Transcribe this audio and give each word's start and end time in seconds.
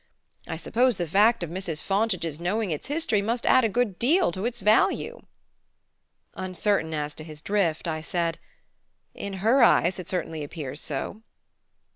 I 0.47 0.57
suppose 0.57 0.97
the 0.97 1.05
fact 1.07 1.43
of 1.43 1.51
Mrs. 1.51 1.83
Fontage's 1.83 2.39
knowing 2.39 2.71
its 2.71 2.87
history 2.87 3.21
must 3.21 3.45
add 3.45 3.63
a 3.63 3.69
good 3.69 3.99
deal 3.99 4.31
to 4.31 4.45
its 4.45 4.61
value?" 4.61 5.21
Uncertain 6.33 6.95
as 6.95 7.13
to 7.13 7.23
his 7.23 7.39
drift, 7.39 7.87
I 7.87 8.01
said: 8.01 8.39
"In 9.13 9.33
her 9.45 9.61
eyes 9.61 9.99
it 9.99 10.09
certainly 10.09 10.43
appears 10.43 10.83
to." 10.87 11.21